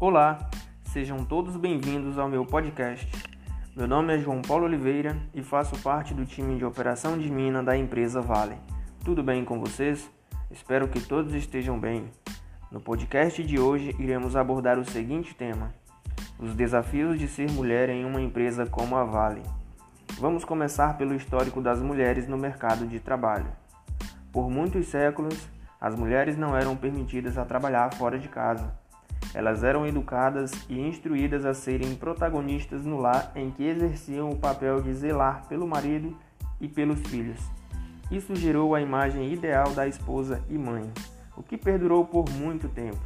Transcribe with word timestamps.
Olá, 0.00 0.48
sejam 0.84 1.26
todos 1.26 1.58
bem-vindos 1.58 2.18
ao 2.18 2.26
meu 2.26 2.46
podcast. 2.46 3.06
Meu 3.76 3.86
nome 3.86 4.14
é 4.14 4.18
João 4.18 4.40
Paulo 4.40 4.64
Oliveira 4.64 5.14
e 5.34 5.42
faço 5.42 5.78
parte 5.82 6.14
do 6.14 6.24
time 6.24 6.56
de 6.56 6.64
operação 6.64 7.18
de 7.18 7.30
mina 7.30 7.62
da 7.62 7.76
empresa 7.76 8.18
Vale. 8.22 8.56
Tudo 9.04 9.22
bem 9.22 9.44
com 9.44 9.60
vocês? 9.60 10.10
Espero 10.50 10.88
que 10.88 11.02
todos 11.02 11.34
estejam 11.34 11.78
bem. 11.78 12.10
No 12.72 12.80
podcast 12.80 13.44
de 13.44 13.60
hoje 13.60 13.94
iremos 13.98 14.36
abordar 14.36 14.78
o 14.78 14.86
seguinte 14.86 15.34
tema: 15.34 15.74
os 16.38 16.54
desafios 16.54 17.18
de 17.18 17.28
ser 17.28 17.50
mulher 17.50 17.90
em 17.90 18.06
uma 18.06 18.22
empresa 18.22 18.64
como 18.64 18.96
a 18.96 19.04
Vale. 19.04 19.42
Vamos 20.18 20.46
começar 20.46 20.96
pelo 20.96 21.14
histórico 21.14 21.60
das 21.60 21.82
mulheres 21.82 22.26
no 22.26 22.38
mercado 22.38 22.86
de 22.86 23.00
trabalho. 23.00 23.52
Por 24.32 24.48
muitos 24.48 24.86
séculos, 24.86 25.46
as 25.78 25.94
mulheres 25.94 26.38
não 26.38 26.56
eram 26.56 26.74
permitidas 26.74 27.36
a 27.36 27.44
trabalhar 27.44 27.92
fora 27.92 28.18
de 28.18 28.30
casa 28.30 28.80
elas 29.34 29.62
eram 29.62 29.86
educadas 29.86 30.52
e 30.68 30.80
instruídas 30.80 31.44
a 31.44 31.54
serem 31.54 31.94
protagonistas 31.94 32.84
no 32.84 32.98
lar 32.98 33.30
em 33.34 33.50
que 33.50 33.64
exerciam 33.64 34.30
o 34.30 34.36
papel 34.36 34.80
de 34.80 34.92
zelar 34.92 35.46
pelo 35.48 35.66
marido 35.66 36.16
e 36.60 36.68
pelos 36.68 37.00
filhos. 37.00 37.40
Isso 38.10 38.34
gerou 38.34 38.74
a 38.74 38.80
imagem 38.80 39.32
ideal 39.32 39.70
da 39.70 39.86
esposa 39.86 40.42
e 40.48 40.58
mãe, 40.58 40.90
o 41.36 41.42
que 41.42 41.56
perdurou 41.56 42.04
por 42.04 42.28
muito 42.28 42.68
tempo. 42.68 43.00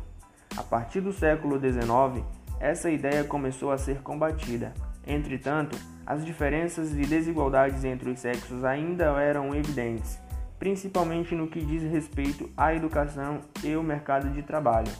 A 0.56 0.62
partir 0.62 1.00
do 1.00 1.12
século 1.12 1.58
XIX, 1.58 2.24
essa 2.58 2.90
ideia 2.90 3.22
começou 3.24 3.70
a 3.70 3.76
ser 3.76 4.00
combatida. 4.00 4.72
Entretanto, 5.06 5.76
as 6.06 6.24
diferenças 6.24 6.92
e 6.92 7.02
desigualdades 7.02 7.84
entre 7.84 8.08
os 8.08 8.20
sexos 8.20 8.64
ainda 8.64 9.04
eram 9.20 9.54
evidentes, 9.54 10.18
principalmente 10.58 11.34
no 11.34 11.48
que 11.48 11.62
diz 11.64 11.82
respeito 11.82 12.48
à 12.56 12.74
educação 12.74 13.40
e 13.62 13.76
o 13.76 13.82
mercado 13.82 14.30
de 14.30 14.42
trabalho. 14.42 14.90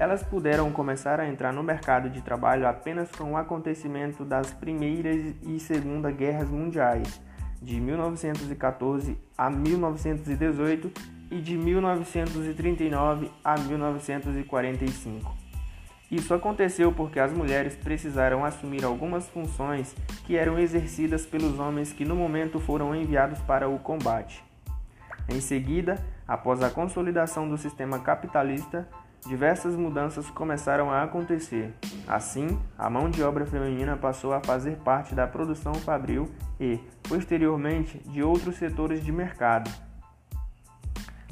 Elas 0.00 0.22
puderam 0.22 0.72
começar 0.72 1.20
a 1.20 1.28
entrar 1.28 1.52
no 1.52 1.62
mercado 1.62 2.08
de 2.08 2.22
trabalho 2.22 2.66
apenas 2.66 3.10
com 3.10 3.32
o 3.32 3.36
acontecimento 3.36 4.24
das 4.24 4.50
Primeiras 4.50 5.34
e 5.42 5.60
Segunda 5.60 6.10
Guerras 6.10 6.48
Mundiais, 6.48 7.20
de 7.60 7.78
1914 7.78 9.18
a 9.36 9.50
1918 9.50 10.90
e 11.30 11.38
de 11.38 11.54
1939 11.54 13.30
a 13.44 13.58
1945. 13.58 15.36
Isso 16.10 16.32
aconteceu 16.32 16.90
porque 16.92 17.20
as 17.20 17.30
mulheres 17.30 17.76
precisaram 17.76 18.42
assumir 18.42 18.86
algumas 18.86 19.28
funções 19.28 19.94
que 20.24 20.34
eram 20.34 20.58
exercidas 20.58 21.26
pelos 21.26 21.58
homens 21.58 21.92
que 21.92 22.06
no 22.06 22.16
momento 22.16 22.58
foram 22.58 22.96
enviados 22.96 23.38
para 23.40 23.68
o 23.68 23.78
combate. 23.78 24.42
Em 25.28 25.42
seguida, 25.42 26.02
após 26.26 26.62
a 26.62 26.70
consolidação 26.70 27.46
do 27.46 27.58
sistema 27.58 27.98
capitalista, 27.98 28.88
diversas 29.26 29.76
mudanças 29.76 30.28
começaram 30.30 30.90
a 30.90 31.02
acontecer. 31.02 31.74
Assim, 32.06 32.58
a 32.78 32.88
mão 32.88 33.10
de 33.10 33.22
obra 33.22 33.46
feminina 33.46 33.96
passou 33.96 34.32
a 34.32 34.40
fazer 34.40 34.76
parte 34.78 35.14
da 35.14 35.26
produção 35.26 35.74
fabril 35.74 36.28
e, 36.58 36.78
posteriormente, 37.02 37.98
de 38.08 38.22
outros 38.22 38.56
setores 38.56 39.04
de 39.04 39.12
mercado. 39.12 39.70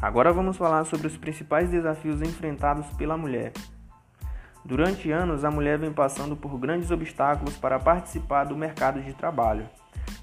Agora 0.01 0.33
vamos 0.33 0.57
falar 0.57 0.85
sobre 0.85 1.09
os 1.09 1.17
principais 1.17 1.71
desafios 1.71 2.23
enfrentados 2.23 2.87
pela 2.97 3.17
mulher. 3.17 3.53
Durante 4.65 5.11
anos, 5.11 5.45
a 5.45 5.51
mulher 5.51 5.79
vem 5.79 5.93
passando 5.93 6.37
por 6.37 6.57
grandes 6.59 6.91
obstáculos 6.91 7.57
para 7.57 7.79
participar 7.81 8.45
do 8.45 8.57
mercado 8.57 9.01
de 9.01 9.13
trabalho. 9.15 9.69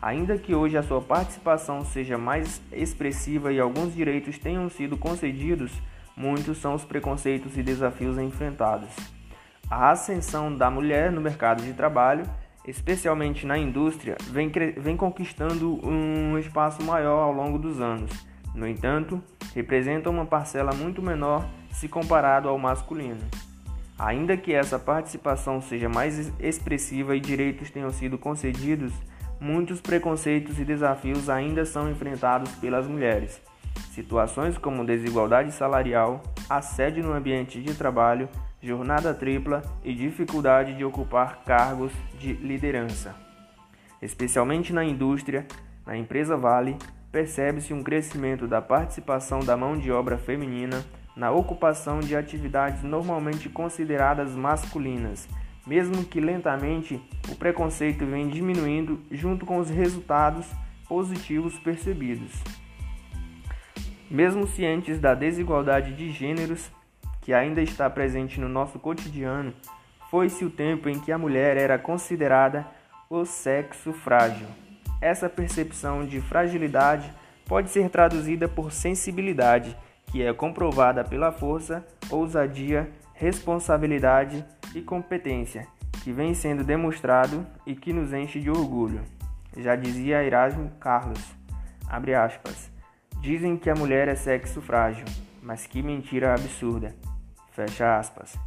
Ainda 0.01 0.37
que 0.37 0.53
hoje 0.53 0.77
a 0.77 0.83
sua 0.83 1.01
participação 1.01 1.83
seja 1.83 2.17
mais 2.17 2.61
expressiva 2.71 3.51
e 3.51 3.59
alguns 3.59 3.93
direitos 3.93 4.37
tenham 4.37 4.69
sido 4.69 4.97
concedidos, 4.97 5.71
muitos 6.15 6.57
são 6.57 6.73
os 6.73 6.83
preconceitos 6.83 7.57
e 7.57 7.63
desafios 7.63 8.17
enfrentados. 8.17 8.89
A 9.69 9.91
ascensão 9.91 10.55
da 10.55 10.69
mulher 10.69 11.11
no 11.11 11.19
mercado 11.19 11.63
de 11.63 11.73
trabalho, 11.73 12.23
especialmente 12.67 13.45
na 13.45 13.57
indústria, 13.57 14.15
vem, 14.29 14.51
vem 14.77 14.95
conquistando 14.95 15.79
um 15.85 16.37
espaço 16.37 16.83
maior 16.83 17.23
ao 17.23 17.31
longo 17.31 17.57
dos 17.57 17.81
anos. 17.81 18.11
No 18.53 18.67
entanto, 18.67 19.21
representa 19.53 20.09
uma 20.09 20.25
parcela 20.25 20.71
muito 20.73 21.01
menor 21.01 21.45
se 21.71 21.87
comparado 21.87 22.47
ao 22.47 22.57
masculino. 22.57 23.21
Ainda 23.97 24.37
que 24.37 24.53
essa 24.53 24.77
participação 24.77 25.61
seja 25.61 25.89
mais 25.89 26.31
expressiva 26.39 27.15
e 27.15 27.19
direitos 27.19 27.71
tenham 27.71 27.89
sido 27.91 28.17
concedidos, 28.17 28.93
muitos 29.39 29.81
preconceitos 29.81 30.59
e 30.59 30.65
desafios 30.65 31.29
ainda 31.29 31.65
são 31.65 31.89
enfrentados 31.89 32.51
pelas 32.55 32.87
mulheres. 32.87 33.41
Situações 33.91 34.57
como 34.57 34.85
desigualdade 34.85 35.51
salarial, 35.51 36.21
assédio 36.49 37.03
no 37.03 37.13
ambiente 37.13 37.61
de 37.61 37.73
trabalho, 37.73 38.27
jornada 38.61 39.13
tripla 39.13 39.61
e 39.83 39.93
dificuldade 39.93 40.75
de 40.75 40.83
ocupar 40.83 41.43
cargos 41.45 41.91
de 42.19 42.33
liderança. 42.33 43.15
Especialmente 44.01 44.73
na 44.73 44.83
indústria, 44.83 45.45
na 45.85 45.95
empresa 45.95 46.35
Vale, 46.35 46.77
percebe-se 47.11 47.73
um 47.73 47.83
crescimento 47.83 48.47
da 48.47 48.61
participação 48.61 49.39
da 49.39 49.55
mão 49.55 49.77
de 49.77 49.91
obra 49.91 50.17
feminina 50.17 50.83
na 51.15 51.31
ocupação 51.31 52.01
de 52.01 52.15
atividades 52.15 52.83
normalmente 52.83 53.47
consideradas 53.47 54.35
masculinas. 54.35 55.27
Mesmo 55.65 56.03
que 56.03 56.19
lentamente, 56.19 57.01
o 57.29 57.35
preconceito 57.35 58.05
vem 58.05 58.27
diminuindo 58.27 59.01
junto 59.09 59.45
com 59.45 59.57
os 59.57 59.69
resultados 59.69 60.45
positivos 60.87 61.57
percebidos. 61.57 62.33
Mesmo 64.09 64.45
cientes 64.45 64.99
da 64.99 65.15
desigualdade 65.15 65.93
de 65.93 66.11
gêneros 66.11 66.71
que 67.21 67.33
ainda 67.33 67.61
está 67.61 67.89
presente 67.89 68.39
no 68.39 68.47
nosso 68.47 68.77
cotidiano, 68.77 69.51
foi-se 70.11 70.45
o 70.45 70.49
tempo 70.49 70.87
em 70.87 70.99
que 70.99 71.11
a 71.11 71.17
mulher 71.17 71.57
era 71.57 71.79
considerada 71.79 72.65
o 73.09 73.25
sexo 73.25 73.91
frágil. 73.93 74.45
Essa 75.01 75.27
percepção 75.27 76.05
de 76.05 76.21
fragilidade 76.21 77.11
pode 77.45 77.71
ser 77.71 77.89
traduzida 77.89 78.47
por 78.47 78.71
sensibilidade, 78.71 79.75
que 80.11 80.23
é 80.23 80.31
comprovada 80.33 81.03
pela 81.03 81.31
força, 81.31 81.85
ousadia, 82.09 82.89
responsabilidade 83.13 84.45
e 84.75 84.81
competência, 84.81 85.67
que 86.03 86.11
vem 86.11 86.35
sendo 86.35 86.63
demonstrado 86.63 87.45
e 87.65 87.75
que 87.75 87.91
nos 87.91 88.13
enche 88.13 88.39
de 88.39 88.51
orgulho. 88.51 89.01
Já 89.57 89.75
dizia 89.75 90.23
Erasmo 90.23 90.71
Carlos, 90.79 91.21
abre 91.89 92.13
aspas, 92.13 92.74
Dizem 93.25 93.57
que 93.57 93.71
a 93.71 93.73
mulher 93.73 94.07
é 94.07 94.13
sexo 94.13 94.61
frágil, 94.61 95.03
mas 95.41 95.65
que 95.65 95.81
mentira 95.81 96.35
absurda. 96.35 96.93
Fecha 97.53 97.97
aspas. 97.97 98.37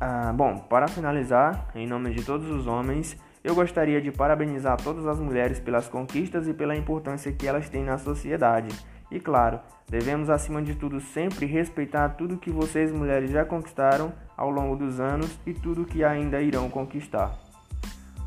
Ah, 0.00 0.32
bom, 0.32 0.56
para 0.56 0.88
finalizar, 0.88 1.68
em 1.74 1.86
nome 1.86 2.14
de 2.14 2.24
todos 2.24 2.48
os 2.48 2.66
homens, 2.66 3.14
eu 3.44 3.54
gostaria 3.54 4.00
de 4.00 4.10
parabenizar 4.10 4.78
todas 4.78 5.06
as 5.06 5.20
mulheres 5.20 5.60
pelas 5.60 5.86
conquistas 5.86 6.48
e 6.48 6.54
pela 6.54 6.74
importância 6.74 7.30
que 7.30 7.46
elas 7.46 7.68
têm 7.68 7.84
na 7.84 7.98
sociedade. 7.98 8.74
E 9.10 9.20
claro, 9.20 9.60
devemos 9.86 10.30
acima 10.30 10.62
de 10.62 10.74
tudo 10.74 10.98
sempre 10.98 11.44
respeitar 11.44 12.08
tudo 12.08 12.38
que 12.38 12.50
vocês 12.50 12.90
mulheres 12.90 13.32
já 13.32 13.44
conquistaram 13.44 14.14
ao 14.34 14.48
longo 14.48 14.76
dos 14.76 14.98
anos 14.98 15.38
e 15.44 15.52
tudo 15.52 15.84
que 15.84 16.02
ainda 16.02 16.40
irão 16.40 16.70
conquistar. 16.70 17.38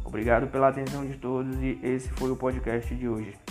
Obrigado 0.06 0.46
pela 0.52 0.68
atenção 0.68 1.04
de 1.04 1.18
todos 1.18 1.56
e 1.64 1.80
esse 1.82 2.10
foi 2.10 2.30
o 2.30 2.36
podcast 2.36 2.94
de 2.94 3.10
hoje. 3.10 3.47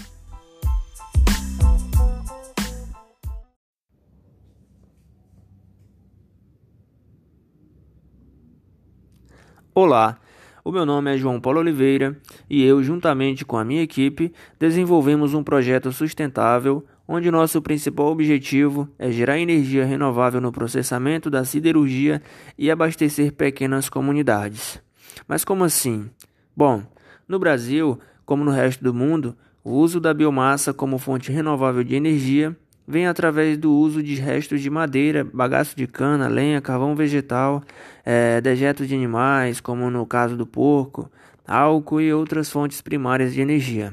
Olá, 9.78 10.16
o 10.64 10.72
meu 10.72 10.87
nome 10.87 11.14
é 11.14 11.19
João 11.19 11.38
Paulo 11.38 11.60
Oliveira 11.60 12.16
e 12.48 12.64
eu, 12.64 12.82
juntamente 12.82 13.44
com 13.44 13.59
a 13.59 13.64
minha 13.64 13.82
equipe, 13.82 14.32
desenvolvemos 14.59 15.34
um 15.34 15.42
projeto 15.42 15.92
sustentável 15.92 16.82
onde 17.06 17.31
nosso 17.31 17.61
principal 17.61 18.06
objetivo 18.06 18.88
é 18.99 19.11
gerar 19.11 19.38
energia 19.38 19.84
renovável 19.84 20.40
no 20.40 20.50
processamento 20.50 21.28
da 21.28 21.44
siderurgia 21.44 22.23
e 22.56 22.70
abastecer 22.70 23.34
pequenas 23.34 23.90
comunidades. 23.90 24.81
Mas 25.28 25.44
como 25.44 25.62
assim? 25.62 26.08
Bom, 26.56 26.82
no 27.29 27.38
Brasil, 27.38 27.99
como 28.25 28.46
no 28.46 28.52
resto 28.52 28.82
do 28.82 28.94
mundo, 28.94 29.37
o 29.62 29.72
uso 29.72 30.00
da 30.00 30.14
biomassa 30.14 30.72
como 30.72 30.96
fonte 30.96 31.31
renovável 31.31 31.84
de 31.84 31.94
energia 31.94 32.56
vem 32.87 33.06
através 33.06 33.59
do 33.59 33.73
uso 33.73 34.03
de 34.03 34.15
restos 34.15 34.61
de 34.61 34.71
madeira, 34.71 35.25
bagaço 35.25 35.77
de 35.77 35.87
cana, 35.87 36.29
lenha, 36.29 36.61
carvão 36.61 36.94
vegetal, 36.94 37.62
é, 38.05 38.41
dejetos 38.41 38.87
de 38.87 38.94
animais, 38.94 39.61
como 39.61 39.91
no 39.91 40.06
caso 40.06 40.37
do 40.37 40.47
porco, 40.47 41.11
álcool 41.47 42.00
e 42.00 42.12
outras 42.12 42.50
fontes 42.50 42.81
primárias 42.81 43.35
de 43.35 43.41
energia. 43.41 43.93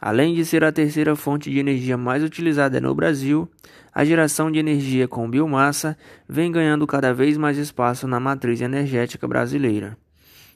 Além 0.00 0.34
de 0.34 0.44
ser 0.44 0.64
a 0.64 0.72
terceira 0.72 1.16
fonte 1.16 1.50
de 1.50 1.58
energia 1.58 1.96
mais 1.96 2.22
utilizada 2.22 2.80
no 2.80 2.94
Brasil, 2.94 3.48
a 3.94 4.04
geração 4.04 4.50
de 4.50 4.58
energia 4.58 5.08
com 5.08 5.30
biomassa 5.30 5.96
vem 6.28 6.50
ganhando 6.50 6.86
cada 6.86 7.14
vez 7.14 7.38
mais 7.38 7.56
espaço 7.56 8.06
na 8.06 8.18
matriz 8.20 8.60
energética 8.60 9.26
brasileira. 9.26 9.96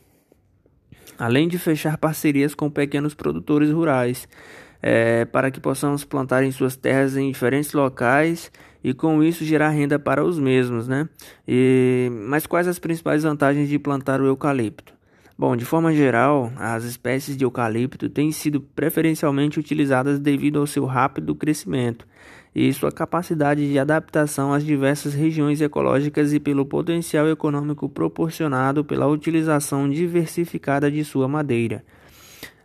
Além 1.18 1.47
de 1.47 1.57
fechar 1.57 1.97
parcerias 1.97 2.53
com 2.53 2.69
pequenos 2.69 3.13
produtores 3.13 3.71
rurais, 3.71 4.27
é, 4.81 5.23
para 5.23 5.50
que 5.50 5.61
possamos 5.61 6.03
plantar 6.03 6.44
em 6.44 6.51
suas 6.51 6.75
terras 6.75 7.15
em 7.15 7.31
diferentes 7.31 7.71
locais 7.71 8.51
e 8.85 8.93
com 8.93 9.23
isso 9.23 9.43
gerar 9.43 9.69
renda 9.69 9.97
para 9.97 10.23
os 10.23 10.37
mesmos, 10.37 10.87
né? 10.87 11.09
E, 11.47 12.07
mas 12.27 12.45
quais 12.45 12.67
as 12.67 12.77
principais 12.77 13.23
vantagens 13.23 13.67
de 13.67 13.79
plantar 13.79 14.21
o 14.21 14.27
eucalipto? 14.27 14.93
Bom, 15.35 15.55
de 15.55 15.65
forma 15.65 15.91
geral, 15.91 16.53
as 16.55 16.83
espécies 16.83 17.35
de 17.35 17.43
eucalipto 17.43 18.07
têm 18.07 18.31
sido 18.31 18.61
preferencialmente 18.61 19.59
utilizadas 19.59 20.19
devido 20.19 20.59
ao 20.59 20.67
seu 20.67 20.85
rápido 20.85 21.33
crescimento 21.33 22.05
e 22.53 22.71
sua 22.73 22.91
capacidade 22.91 23.67
de 23.67 23.79
adaptação 23.79 24.53
às 24.53 24.63
diversas 24.63 25.15
regiões 25.15 25.61
ecológicas 25.61 26.31
e 26.31 26.39
pelo 26.39 26.63
potencial 26.63 27.27
econômico 27.27 27.89
proporcionado 27.89 28.85
pela 28.85 29.07
utilização 29.07 29.89
diversificada 29.89 30.91
de 30.91 31.03
sua 31.03 31.27
madeira. 31.27 31.83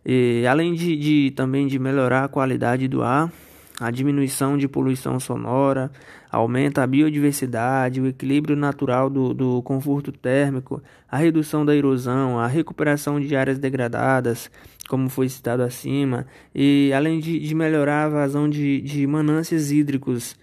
E, 0.05 0.44
além 0.46 0.75
de, 0.75 0.96
de 0.96 1.31
também 1.31 1.67
de 1.67 1.78
melhorar 1.78 2.25
a 2.25 2.28
qualidade 2.28 2.87
do 2.88 3.02
ar, 3.02 3.32
a 3.81 3.91
diminuição 3.91 4.59
de 4.59 4.69
poluição 4.69 5.19
sonora, 5.19 5.91
aumenta 6.31 6.82
a 6.82 6.87
biodiversidade, 6.87 8.00
o 8.00 8.06
equilíbrio 8.06 8.55
natural 8.55 9.09
do, 9.09 9.32
do 9.32 9.62
conforto 9.62 10.12
térmico, 10.12 10.82
a 11.11 11.17
redução 11.17 11.65
da 11.65 11.75
erosão, 11.75 12.38
a 12.38 12.47
recuperação 12.47 13.19
de 13.19 13.35
áreas 13.35 13.59
degradadas, 13.59 14.50
como 14.87 15.09
foi 15.09 15.31
citado 15.31 15.62
acima, 15.62 16.27
e 16.55 16.93
além 16.94 17.21
de, 17.21 17.38
de 17.38 17.55
melhorar 17.55 18.05
a 18.05 18.09
vazão 18.11 18.50
de, 18.50 18.82
de 18.82 19.06
manâncias 19.06 19.71
hídricos 19.71 20.37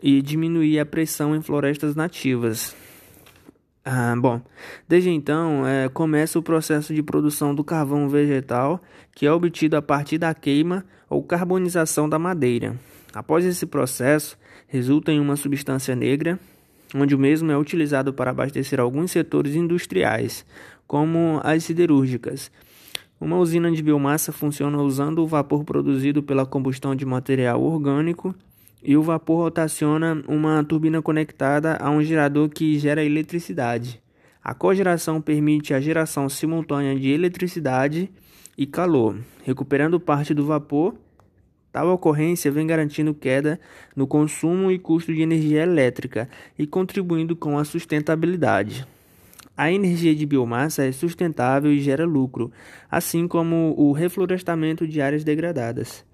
e 0.00 0.22
diminuir 0.22 0.78
a 0.78 0.86
pressão 0.86 1.34
em 1.34 1.42
florestas 1.42 1.96
nativas. 1.96 2.76
Ah, 3.88 4.16
bom, 4.18 4.42
desde 4.88 5.10
então 5.10 5.64
é, 5.64 5.88
começa 5.88 6.36
o 6.36 6.42
processo 6.42 6.92
de 6.92 7.04
produção 7.04 7.54
do 7.54 7.62
carvão 7.62 8.08
vegetal, 8.08 8.82
que 9.14 9.24
é 9.24 9.30
obtido 9.32 9.76
a 9.76 9.80
partir 9.80 10.18
da 10.18 10.34
queima 10.34 10.84
ou 11.08 11.22
carbonização 11.22 12.08
da 12.08 12.18
madeira. 12.18 12.76
Após 13.14 13.44
esse 13.44 13.64
processo, 13.64 14.36
resulta 14.66 15.12
em 15.12 15.20
uma 15.20 15.36
substância 15.36 15.94
negra, 15.94 16.36
onde 16.96 17.14
o 17.14 17.18
mesmo 17.18 17.52
é 17.52 17.56
utilizado 17.56 18.12
para 18.12 18.32
abastecer 18.32 18.80
alguns 18.80 19.12
setores 19.12 19.54
industriais, 19.54 20.44
como 20.84 21.40
as 21.44 21.62
siderúrgicas. 21.62 22.50
Uma 23.20 23.38
usina 23.38 23.70
de 23.70 23.84
biomassa 23.84 24.32
funciona 24.32 24.78
usando 24.78 25.20
o 25.22 25.28
vapor 25.28 25.62
produzido 25.62 26.24
pela 26.24 26.44
combustão 26.44 26.96
de 26.96 27.06
material 27.06 27.62
orgânico 27.62 28.34
e 28.82 28.96
o 28.96 29.02
vapor 29.02 29.44
rotaciona 29.44 30.22
uma 30.28 30.62
turbina 30.64 31.02
conectada 31.02 31.76
a 31.80 31.90
um 31.90 32.02
gerador 32.02 32.48
que 32.48 32.78
gera 32.78 33.04
eletricidade. 33.04 34.00
A 34.42 34.54
cogeração 34.54 35.20
permite 35.20 35.74
a 35.74 35.80
geração 35.80 36.28
simultânea 36.28 36.94
de 36.94 37.10
eletricidade 37.10 38.10
e 38.56 38.64
calor, 38.64 39.18
recuperando 39.44 39.98
parte 39.98 40.32
do 40.32 40.46
vapor. 40.46 40.94
Tal 41.72 41.88
ocorrência 41.88 42.50
vem 42.50 42.66
garantindo 42.66 43.12
queda 43.12 43.60
no 43.94 44.06
consumo 44.06 44.70
e 44.70 44.78
custo 44.78 45.12
de 45.12 45.20
energia 45.20 45.62
elétrica 45.62 46.28
e 46.58 46.66
contribuindo 46.66 47.34
com 47.34 47.58
a 47.58 47.64
sustentabilidade. 47.64 48.86
A 49.56 49.72
energia 49.72 50.14
de 50.14 50.26
biomassa 50.26 50.84
é 50.84 50.92
sustentável 50.92 51.72
e 51.72 51.80
gera 51.80 52.04
lucro, 52.04 52.52
assim 52.90 53.26
como 53.26 53.74
o 53.76 53.90
reflorestamento 53.90 54.86
de 54.86 55.00
áreas 55.00 55.24
degradadas. 55.24 56.04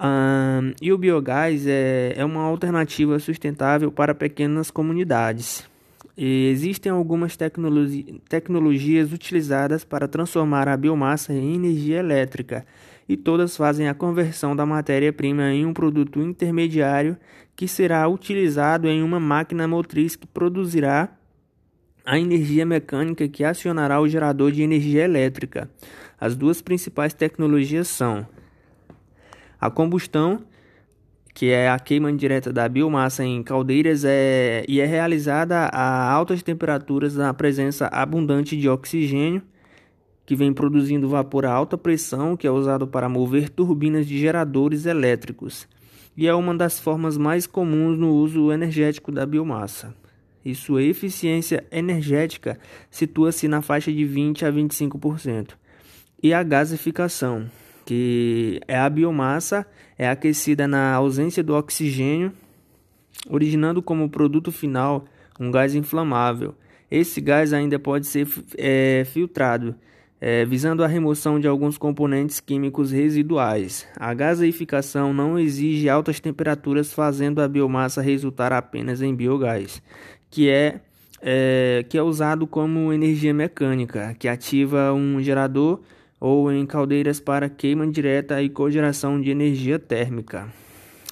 Um, 0.00 0.72
e 0.80 0.90
o 0.92 0.96
biogás 0.96 1.66
é, 1.66 2.14
é 2.16 2.24
uma 2.24 2.42
alternativa 2.42 3.18
sustentável 3.18 3.92
para 3.92 4.14
pequenas 4.14 4.70
comunidades. 4.70 5.68
E 6.16 6.48
existem 6.48 6.90
algumas 6.90 7.36
tecnologi 7.36 8.20
tecnologias 8.28 9.12
utilizadas 9.12 9.84
para 9.84 10.08
transformar 10.08 10.68
a 10.68 10.76
biomassa 10.76 11.34
em 11.34 11.54
energia 11.54 11.98
elétrica, 11.98 12.64
e 13.06 13.16
todas 13.16 13.56
fazem 13.56 13.88
a 13.88 13.94
conversão 13.94 14.56
da 14.56 14.64
matéria-prima 14.64 15.50
em 15.52 15.66
um 15.66 15.74
produto 15.74 16.20
intermediário 16.20 17.16
que 17.54 17.68
será 17.68 18.08
utilizado 18.08 18.88
em 18.88 19.02
uma 19.02 19.20
máquina 19.20 19.68
motriz 19.68 20.16
que 20.16 20.26
produzirá 20.26 21.10
a 22.06 22.18
energia 22.18 22.64
mecânica 22.64 23.28
que 23.28 23.44
acionará 23.44 24.00
o 24.00 24.08
gerador 24.08 24.50
de 24.50 24.62
energia 24.62 25.04
elétrica. 25.04 25.70
As 26.18 26.34
duas 26.34 26.62
principais 26.62 27.12
tecnologias 27.12 27.88
são 27.88 28.26
a 29.60 29.70
combustão 29.70 30.42
que 31.34 31.50
é 31.50 31.68
a 31.70 31.78
queima 31.78 32.12
direta 32.12 32.52
da 32.52 32.68
biomassa 32.68 33.24
em 33.24 33.42
caldeiras 33.42 34.04
é, 34.04 34.64
e 34.68 34.80
é 34.80 34.86
realizada 34.86 35.66
a 35.72 36.10
altas 36.10 36.42
temperaturas 36.42 37.16
na 37.16 37.32
presença 37.32 37.86
abundante 37.86 38.56
de 38.56 38.68
oxigênio, 38.68 39.42
que 40.26 40.36
vem 40.36 40.52
produzindo 40.52 41.08
vapor 41.08 41.46
a 41.46 41.52
alta 41.52 41.78
pressão, 41.78 42.36
que 42.36 42.46
é 42.46 42.50
usado 42.50 42.86
para 42.86 43.08
mover 43.08 43.48
turbinas 43.48 44.06
de 44.06 44.18
geradores 44.18 44.86
elétricos, 44.86 45.66
e 46.16 46.26
é 46.26 46.34
uma 46.34 46.54
das 46.54 46.78
formas 46.78 47.16
mais 47.16 47.46
comuns 47.46 47.98
no 47.98 48.12
uso 48.12 48.52
energético 48.52 49.10
da 49.10 49.24
biomassa. 49.24 49.94
E 50.44 50.54
sua 50.54 50.82
eficiência 50.82 51.64
energética 51.70 52.58
situa-se 52.90 53.46
na 53.46 53.60
faixa 53.60 53.92
de 53.92 54.04
20 54.04 54.44
a 54.44 54.52
25%. 54.52 55.50
E 56.22 56.32
a 56.32 56.42
gasificação, 56.42 57.46
que 57.90 58.60
é 58.68 58.78
a 58.78 58.88
biomassa 58.88 59.66
é 59.98 60.08
aquecida 60.08 60.68
na 60.68 60.94
ausência 60.94 61.42
do 61.42 61.56
oxigênio, 61.56 62.32
originando 63.28 63.82
como 63.82 64.08
produto 64.08 64.52
final 64.52 65.06
um 65.40 65.50
gás 65.50 65.74
inflamável. 65.74 66.54
Esse 66.88 67.20
gás 67.20 67.52
ainda 67.52 67.80
pode 67.80 68.06
ser 68.06 68.28
é, 68.56 69.04
filtrado, 69.06 69.74
é, 70.20 70.44
visando 70.44 70.84
a 70.84 70.86
remoção 70.86 71.40
de 71.40 71.48
alguns 71.48 71.76
componentes 71.76 72.38
químicos 72.38 72.92
residuais. 72.92 73.88
A 73.96 74.14
gaseificação 74.14 75.12
não 75.12 75.36
exige 75.36 75.88
altas 75.88 76.20
temperaturas, 76.20 76.92
fazendo 76.92 77.42
a 77.42 77.48
biomassa 77.48 78.00
resultar 78.00 78.52
apenas 78.52 79.02
em 79.02 79.12
biogás, 79.12 79.82
que 80.30 80.48
é, 80.48 80.80
é 81.20 81.84
que 81.88 81.98
é 81.98 82.02
usado 82.04 82.46
como 82.46 82.92
energia 82.92 83.34
mecânica, 83.34 84.14
que 84.16 84.28
ativa 84.28 84.92
um 84.92 85.20
gerador 85.20 85.80
ou 86.20 86.52
em 86.52 86.66
caldeiras 86.66 87.18
para 87.18 87.48
queima 87.48 87.86
direta 87.86 88.42
e 88.42 88.50
cogeração 88.50 89.18
de 89.18 89.30
energia 89.30 89.78
térmica. 89.78 90.48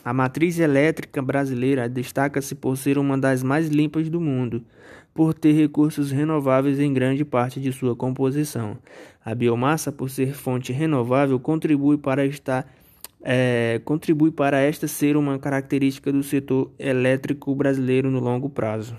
A 0.05 0.13
matriz 0.13 0.59
elétrica 0.59 1.23
brasileira 1.23 1.89
destaca-se 1.89 2.55
por 2.55 2.77
ser 2.77 2.99
uma 2.99 3.17
das 3.17 3.43
mais 3.43 3.69
limpas 3.69 4.09
do 4.09 4.21
mundo, 4.21 4.63
por 5.15 5.35
ter 5.35 5.53
recursos 5.53 6.11
renováveis 6.11 6.79
em 6.79 6.93
grande 6.93 7.25
parte 7.25 7.61
de 7.61 7.73
sua 7.73 7.97
composição. 7.97 8.77
A 9.25 9.35
biomassa, 9.35 9.91
por 9.91 10.09
ser 10.09 10.35
fonte 10.35 10.73
renovável, 10.73 11.41
contribui 11.41 11.99
para 11.99 12.23
é, 13.21 13.81
contribui 13.85 14.31
para 14.31 14.59
esta 14.61 14.87
ser 14.87 15.17
uma 15.17 15.39
característica 15.39 16.13
do 16.13 16.23
setor 16.23 16.71
elétrico 16.79 17.55
brasileiro 17.55 18.11
no 18.11 18.21
longo 18.21 18.49
prazo. 18.49 18.97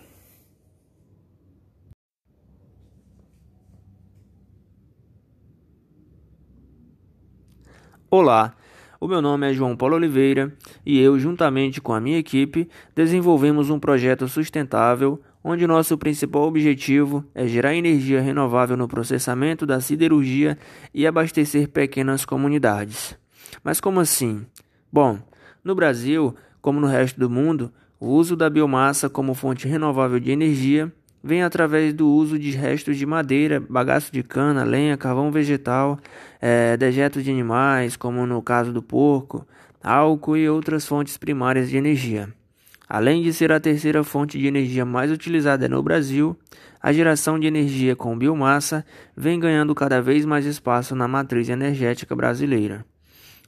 Olá, 8.11 8.55
o 8.99 9.07
meu 9.07 9.21
nome 9.21 9.47
é 9.47 9.53
João 9.53 9.77
Paulo 9.77 9.95
Oliveira 9.95 10.51
e 10.83 10.99
eu, 10.99 11.19
juntamente 11.19 11.79
com 11.79 11.93
a 11.93 12.01
minha 12.01 12.17
equipe, 12.17 12.67
desenvolvemos 12.95 13.69
um 13.69 13.79
projeto 13.79 14.27
sustentável 14.27 15.21
onde 15.43 15.67
nosso 15.67 15.95
principal 15.95 16.41
objetivo 16.41 17.23
é 17.35 17.45
gerar 17.45 17.75
energia 17.75 18.19
renovável 18.19 18.75
no 18.75 18.87
processamento 18.87 19.63
da 19.63 19.79
siderurgia 19.79 20.57
e 20.91 21.05
abastecer 21.05 21.69
pequenas 21.69 22.25
comunidades. 22.25 23.15
Mas 23.63 23.79
como 23.79 23.99
assim? 23.99 24.43
Bom, 24.91 25.19
no 25.63 25.75
Brasil, 25.75 26.35
como 26.63 26.79
no 26.79 26.87
resto 26.87 27.19
do 27.19 27.29
mundo, 27.29 27.71
o 27.99 28.07
uso 28.07 28.35
da 28.35 28.49
biomassa 28.49 29.07
como 29.07 29.35
fonte 29.35 29.67
renovável 29.67 30.19
de 30.19 30.31
energia 30.31 30.91
vem 31.23 31.43
através 31.43 31.93
do 31.93 32.07
uso 32.07 32.39
de 32.39 32.51
restos 32.51 32.97
de 32.97 33.05
madeira, 33.05 33.59
bagaço 33.59 34.11
de 34.11 34.23
cana, 34.23 34.63
lenha, 34.63 34.97
carvão 34.97 35.31
vegetal, 35.31 35.99
é, 36.41 36.77
dejetos 36.77 37.23
de 37.23 37.31
animais, 37.31 37.95
como 37.95 38.25
no 38.25 38.41
caso 38.41 38.71
do 38.71 38.81
porco, 38.81 39.45
álcool 39.83 40.38
e 40.38 40.49
outras 40.49 40.85
fontes 40.85 41.17
primárias 41.17 41.69
de 41.69 41.77
energia. 41.77 42.29
Além 42.88 43.21
de 43.21 43.31
ser 43.31 43.51
a 43.51 43.59
terceira 43.59 44.03
fonte 44.03 44.39
de 44.39 44.47
energia 44.47 44.83
mais 44.83 45.11
utilizada 45.11 45.69
no 45.69 45.83
Brasil, 45.83 46.35
a 46.81 46.91
geração 46.91 47.39
de 47.39 47.45
energia 47.45 47.95
com 47.95 48.17
biomassa 48.17 48.83
vem 49.15 49.39
ganhando 49.39 49.75
cada 49.75 50.01
vez 50.01 50.25
mais 50.25 50.45
espaço 50.45 50.95
na 50.95 51.07
matriz 51.07 51.49
energética 51.49 52.15
brasileira. 52.15 52.83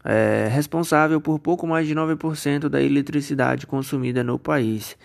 É 0.04 0.48
responsável 0.52 1.22
por 1.22 1.40
pouco 1.40 1.66
mais 1.66 1.88
de 1.88 1.96
9% 1.96 2.68
da 2.68 2.82
eletricidade 2.82 3.66
consumida 3.66 4.24
no 4.24 4.38
país. 4.38 4.98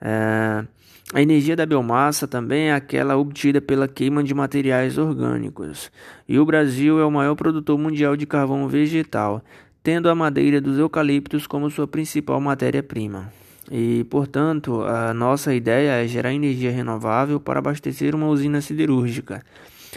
É, 0.00 0.64
a 1.12 1.20
energia 1.20 1.56
da 1.56 1.66
biomassa 1.66 2.28
também 2.28 2.68
é 2.68 2.72
aquela 2.72 3.16
obtida 3.16 3.60
pela 3.60 3.88
queima 3.88 4.22
de 4.22 4.32
materiais 4.32 4.96
orgânicos. 4.96 5.90
E 6.28 6.38
o 6.38 6.46
Brasil 6.46 7.00
é 7.00 7.04
o 7.04 7.10
maior 7.10 7.34
produtor 7.34 7.76
mundial 7.76 8.16
de 8.16 8.26
carvão 8.26 8.68
vegetal, 8.68 9.42
tendo 9.82 10.08
a 10.08 10.14
madeira 10.14 10.60
dos 10.60 10.78
eucaliptos 10.78 11.46
como 11.46 11.68
sua 11.68 11.88
principal 11.88 12.40
matéria-prima. 12.40 13.32
E, 13.70 14.04
portanto, 14.04 14.82
a 14.82 15.14
nossa 15.14 15.54
ideia 15.54 16.02
é 16.02 16.06
gerar 16.06 16.32
energia 16.32 16.70
renovável 16.70 17.40
para 17.40 17.58
abastecer 17.58 18.14
uma 18.14 18.26
usina 18.26 18.60
siderúrgica. 18.60 19.42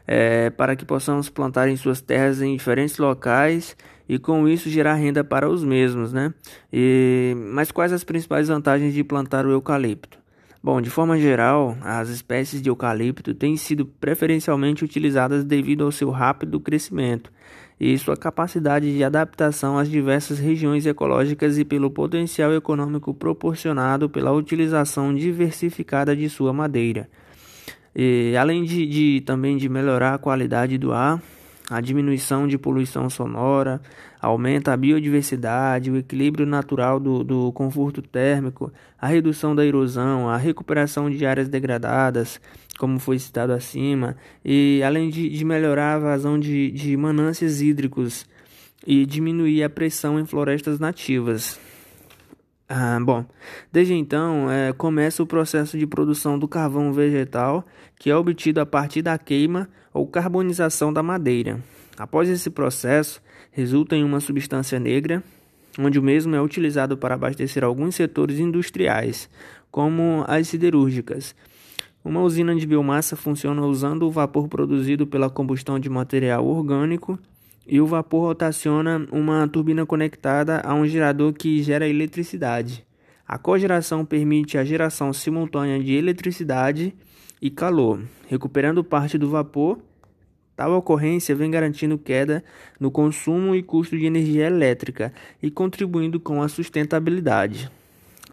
é, 0.06 0.50
para 0.50 0.75
que 0.75 0.86
possamos 0.86 1.29
plantar 1.29 1.67
em 1.67 1.75
suas 1.75 2.00
terras 2.00 2.41
em 2.41 2.56
diferentes 2.56 2.98
locais 2.98 3.75
e 4.08 4.18
com 4.18 4.48
isso 4.48 4.70
gerar 4.70 4.96
renda 4.96 5.24
para 5.24 5.50
os 5.50 5.64
mesmos, 5.64 6.14
né? 6.14 6.34
E, 6.72 7.36
mas 7.54 7.72
quais 7.72 7.92
as 7.92 8.04
principais 8.04 8.48
vantagens 8.48 8.94
de 8.94 9.04
plantar 9.04 9.46
o 9.46 9.52
eucalipto? 9.52 10.18
Bom, 10.64 10.82
de 10.82 10.90
forma 10.90 11.18
geral, 11.18 11.78
as 11.82 12.10
espécies 12.10 12.62
de 12.62 12.70
eucalipto 12.70 13.34
têm 13.34 13.56
sido 13.56 13.86
preferencialmente 13.86 14.84
utilizadas 14.84 15.44
devido 15.44 15.84
ao 15.84 15.92
seu 15.92 16.10
rápido 16.10 16.60
crescimento 16.60 17.32
e 17.80 17.98
sua 17.98 18.18
capacidade 18.18 18.96
de 18.96 19.04
adaptação 19.04 19.78
às 19.78 19.90
diversas 19.90 20.40
regiões 20.40 20.86
ecológicas 20.86 21.58
e 21.58 21.64
pelo 21.64 21.92
potencial 21.92 22.54
econômico 22.54 23.14
proporcionado 23.14 24.10
pela 24.10 24.32
utilização 24.32 25.14
diversificada 25.14 26.16
de 26.16 26.28
sua 26.28 26.52
madeira. 26.52 27.08
E, 27.96 28.36
além 28.36 28.64
de, 28.64 28.86
de 28.86 29.22
também 29.22 29.58
de 29.58 29.70
melhorar 29.70 30.16
a 30.16 30.18
qualidade 30.18 30.78
do 30.78 30.92
ar, 30.92 31.22
a 31.70 31.82
diminuição 31.82 32.48
de 32.48 32.58
poluição 32.58 33.10
sonora, 33.10 33.82
aumenta 34.22 34.72
a 34.72 34.78
biodiversidade, 34.78 35.92
o 35.92 35.98
equilíbrio 35.98 36.46
natural 36.46 37.00
do, 37.00 37.24
do 37.24 37.52
conforto 37.52 38.02
térmico, 38.02 38.72
a 39.00 39.08
redução 39.08 39.54
da 39.54 39.66
erosão, 39.66 40.30
a 40.30 40.38
recuperação 40.38 41.10
de 41.10 41.26
áreas 41.26 41.50
degradadas, 41.50 42.40
como 42.80 43.00
foi 43.00 43.20
citado 43.20 43.52
acima, 43.52 44.16
e 44.46 44.82
além 44.86 45.10
de, 45.10 45.30
de 45.30 45.44
melhorar 45.44 45.96
a 45.96 46.00
vazão 46.00 46.40
de, 46.40 46.72
de 46.72 46.96
manâncias 46.96 47.62
hídricos 47.62 48.26
e 48.86 49.06
diminuir 49.06 49.64
a 49.64 49.70
pressão 49.70 50.20
em 50.20 50.26
florestas 50.26 50.80
nativas. 50.80 51.60
Ah, 52.70 53.00
bom, 53.02 53.24
desde 53.72 53.94
então 53.94 54.52
é, 54.52 54.74
começa 54.74 55.24
o 55.24 55.28
processo 55.28 55.78
de 55.78 55.88
produção 55.88 56.38
do 56.38 56.50
carvão 56.50 56.92
vegetal, 56.92 57.66
que 57.98 58.10
é 58.10 58.16
obtido 58.16 58.60
a 58.60 58.66
partir 58.66 59.02
da 59.02 59.18
queima 59.18 59.70
ou 59.94 60.06
carbonização 60.06 60.92
da 60.92 61.02
madeira. 61.02 61.64
Após 61.98 62.28
esse 62.28 62.50
processo, 62.50 63.22
resulta 63.52 63.96
em 63.96 64.04
uma 64.04 64.20
substância 64.20 64.80
negra, 64.82 65.24
onde 65.80 65.98
o 65.98 66.04
mesmo 66.04 66.36
é 66.36 66.42
utilizado 66.42 66.98
para 66.98 67.16
abastecer 67.16 67.64
alguns 67.64 67.96
setores 67.96 68.38
industriais, 68.38 69.30
como 69.72 70.26
as 70.28 70.50
siderúrgicas. 70.50 71.34
Uma 72.04 72.22
usina 72.22 72.54
de 72.54 72.68
biomassa 72.68 73.16
funciona 73.16 73.66
usando 73.66 74.04
o 74.04 74.12
vapor 74.12 74.50
produzido 74.50 75.08
pela 75.08 75.30
combustão 75.30 75.80
de 75.80 75.90
material 75.90 76.46
orgânico 76.46 77.18
e 77.68 77.82
o 77.82 77.86
vapor 77.86 78.28
rotaciona 78.28 79.06
uma 79.12 79.48
turbina 79.48 79.86
conectada 79.86 80.62
a 80.62 80.74
um 80.74 80.88
gerador 80.88 81.34
que 81.34 81.62
gera 81.62 81.88
eletricidade. 81.88 82.86
A 83.28 83.38
cogeração 83.38 84.06
permite 84.06 84.58
a 84.58 84.64
geração 84.64 85.12
simultânea 85.12 85.80
de 85.84 85.94
eletricidade 85.94 86.96
e 87.42 87.50
calor, 87.50 88.00
recuperando 88.28 88.84
parte 88.84 89.18
do 89.18 89.30
vapor. 89.30 89.80
Tal 90.56 90.72
ocorrência 90.72 91.36
vem 91.36 91.52
garantindo 91.52 91.98
queda 91.98 92.44
no 92.80 92.90
consumo 92.90 93.54
e 93.54 93.62
custo 93.62 93.98
de 93.98 94.06
energia 94.06 94.48
elétrica 94.48 95.14
e 95.44 95.52
contribuindo 95.52 96.20
com 96.20 96.42
a 96.42 96.48
sustentabilidade. 96.48 97.70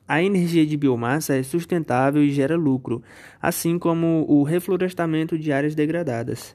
A 0.06 0.22
energia 0.22 0.64
de 0.64 0.76
biomassa 0.76 1.34
é 1.34 1.42
sustentável 1.42 2.22
e 2.22 2.30
gera 2.30 2.56
lucro, 2.56 3.02
assim 3.42 3.78
como 3.78 4.24
o 4.28 4.42
reflorestamento 4.42 5.38
de 5.38 5.50
áreas 5.50 5.74
degradadas. 5.74 6.54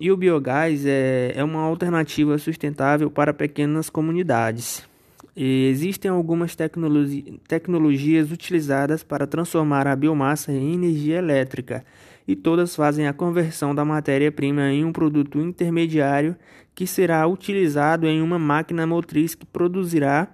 E 0.00 0.10
o 0.10 0.16
biogás 0.16 0.84
é, 0.84 1.32
é 1.34 1.42
uma 1.42 1.60
alternativa 1.60 2.36
sustentável 2.38 3.10
para 3.10 3.32
pequenas 3.32 3.88
comunidades. 3.88 4.86
E 5.34 5.68
existem 5.68 6.10
algumas 6.10 6.56
tecnologi 6.56 7.38
tecnologias 7.46 8.32
utilizadas 8.32 9.02
para 9.02 9.26
transformar 9.26 9.86
a 9.86 9.94
biomassa 9.94 10.50
em 10.50 10.74
energia 10.74 11.18
elétrica, 11.18 11.84
e 12.26 12.34
todas 12.34 12.74
fazem 12.74 13.06
a 13.06 13.12
conversão 13.12 13.74
da 13.74 13.84
matéria-prima 13.84 14.70
em 14.70 14.84
um 14.84 14.92
produto 14.92 15.38
intermediário 15.38 16.34
que 16.74 16.86
será 16.86 17.26
utilizado 17.26 18.06
em 18.06 18.22
uma 18.22 18.38
máquina 18.38 18.86
motriz 18.86 19.34
que 19.34 19.44
produzirá 19.44 20.28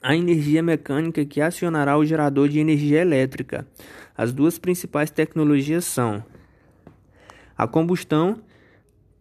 a 0.00 0.14
energia 0.14 0.62
mecânica 0.62 1.24
que 1.24 1.40
acionará 1.40 1.98
o 1.98 2.04
gerador 2.04 2.48
de 2.48 2.60
energia 2.60 3.00
elétrica. 3.00 3.66
As 4.16 4.32
duas 4.32 4.58
principais 4.58 5.10
tecnologias 5.10 5.84
são 5.84 6.24
a 7.56 7.66
combustão, 7.66 8.40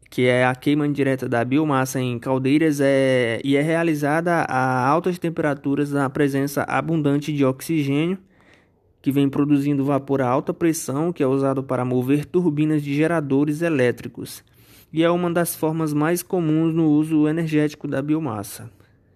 que 0.09 0.27
é 0.27 0.45
a 0.45 0.53
queima 0.53 0.87
direta 0.87 1.27
da 1.27 1.43
biomassa 1.43 1.99
em 1.99 2.19
caldeiras, 2.19 2.79
é, 2.79 3.41
e 3.43 3.55
é 3.55 3.61
realizada 3.61 4.41
a 4.41 4.87
altas 4.87 5.17
temperaturas 5.17 5.91
na 5.91 6.09
presença 6.09 6.63
abundante 6.63 7.33
de 7.33 7.43
oxigênio, 7.43 8.17
que 9.01 9.11
vem 9.11 9.27
produzindo 9.27 9.83
vapor 9.83 10.21
a 10.21 10.27
alta 10.27 10.53
pressão, 10.53 11.11
que 11.11 11.21
é 11.21 11.27
usado 11.27 11.63
para 11.63 11.83
mover 11.83 12.25
turbinas 12.25 12.83
de 12.83 12.95
geradores 12.95 13.61
elétricos, 13.61 14.43
e 14.93 15.03
é 15.03 15.09
uma 15.09 15.31
das 15.31 15.55
formas 15.55 15.93
mais 15.93 16.21
comuns 16.21 16.73
no 16.73 16.89
uso 16.89 17.27
energético 17.27 17.87
da 17.87 18.01
biomassa. 18.01 18.69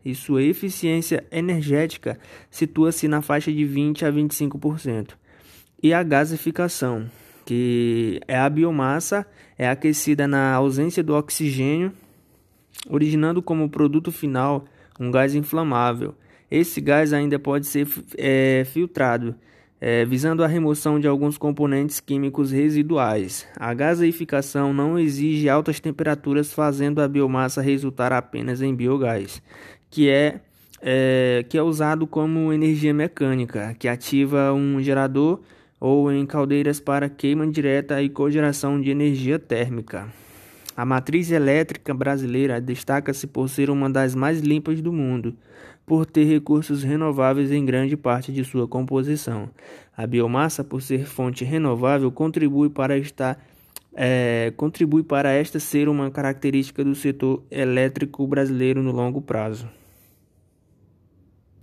E 0.03 0.15
sua 0.15 0.41
eficiência 0.41 1.23
energética 1.31 2.17
situa-se 2.49 3.07
na 3.07 3.21
faixa 3.21 3.51
de 3.51 3.63
20 3.63 4.05
a 4.05 4.11
25%. 4.11 5.11
E 5.83 5.93
a 5.93 6.01
gasificação, 6.01 7.07
que 7.47 8.19
é 8.27 8.37
a 8.37 8.49
biomassa 8.49 9.25
é 9.57 9.69
aquecida 9.69 10.27
na 10.27 10.53
ausência 10.53 11.01
do 11.01 11.15
oxigênio, 11.15 11.93
originando 12.89 13.41
como 13.41 13.69
produto 13.69 14.11
final 14.11 14.65
um 14.99 15.09
gás 15.09 15.33
inflamável. 15.33 16.13
Esse 16.51 16.81
gás 16.81 17.13
ainda 17.13 17.39
pode 17.39 17.65
ser 17.65 17.87
é, 18.17 18.63
filtrado, 18.65 19.33
é, 19.79 20.03
visando 20.03 20.43
a 20.43 20.47
remoção 20.47 20.99
de 20.99 21.07
alguns 21.07 21.37
componentes 21.37 22.01
químicos 22.01 22.51
residuais. 22.51 23.47
A 23.55 23.73
gaseificação 23.73 24.73
não 24.73 24.99
exige 24.99 25.47
altas 25.47 25.79
temperaturas, 25.79 26.51
fazendo 26.51 27.01
a 27.01 27.07
biomassa 27.07 27.61
resultar 27.61 28.11
apenas 28.11 28.61
em 28.61 28.75
biogás, 28.75 29.41
que 29.89 30.09
é 30.09 30.41
é, 30.81 31.45
que 31.47 31.57
é 31.57 31.63
usado 31.63 32.05
como 32.05 32.51
energia 32.51 32.93
mecânica, 32.93 33.73
que 33.79 33.87
ativa 33.87 34.53
um 34.53 34.81
gerador 34.81 35.39
ou 35.79 36.11
em 36.11 36.25
caldeiras 36.25 36.79
para 36.79 37.09
queima 37.09 37.47
direta 37.47 38.01
e 38.01 38.09
cogeração 38.09 38.79
de 38.79 38.89
energia 38.89 39.37
térmica. 39.37 40.07
A 40.75 40.85
matriz 40.85 41.31
elétrica 41.31 41.93
brasileira 41.93 42.61
destaca-se 42.61 43.25
por 43.25 43.49
ser 43.49 43.69
uma 43.69 43.89
das 43.89 44.13
mais 44.13 44.41
limpas 44.41 44.79
do 44.81 44.93
mundo, 44.93 45.35
por 45.85 46.05
ter 46.05 46.25
recursos 46.25 46.83
renováveis 46.83 47.51
em 47.51 47.65
grande 47.65 47.97
parte 47.97 48.31
de 48.31 48.43
sua 48.43 48.67
composição. 48.67 49.49
A 49.95 50.05
biomassa, 50.05 50.63
por 50.63 50.81
ser 50.81 51.05
fonte 51.05 51.43
renovável, 51.43 52.11
contribui 52.11 52.69
para 52.69 52.93
é, 53.95 54.53
contribui 54.55 55.01
para 55.01 55.31
esta 55.31 55.59
ser 55.59 55.89
uma 55.89 56.11
característica 56.11 56.83
do 56.83 56.93
setor 56.93 57.41
elétrico 57.49 58.27
brasileiro 58.27 58.83
no 58.83 58.91
longo 58.91 59.19
prazo. 59.19 59.67